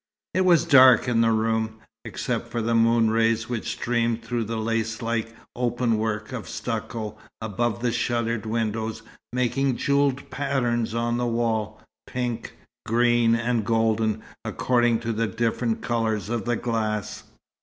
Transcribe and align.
It 0.33 0.45
was 0.45 0.65
dark 0.65 1.07
in 1.07 1.21
the 1.21 1.29
room, 1.31 1.75
except 2.05 2.47
for 2.47 2.59
the 2.59 2.73
moon 2.73 3.11
rays 3.11 3.47
which 3.49 3.73
streamed 3.73 4.23
through 4.23 4.45
the 4.45 4.57
lacelike 4.57 5.35
open 5.55 5.99
work 5.99 6.31
of 6.31 6.49
stucco, 6.49 7.19
above 7.39 7.83
the 7.83 7.91
shuttered 7.91 8.47
windows, 8.47 9.03
making 9.31 9.77
jewelled 9.77 10.31
patterns 10.31 10.95
on 10.95 11.17
the 11.17 11.27
wall 11.27 11.79
pink, 12.07 12.57
green, 12.87 13.35
and 13.35 13.63
golden, 13.63 14.23
according 14.43 14.99
to 15.01 15.13
the 15.13 15.27
different 15.27 15.83
colours 15.83 16.29
of 16.29 16.45
the 16.45 16.55
glass. 16.55 17.25